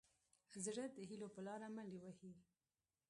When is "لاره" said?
1.47-1.67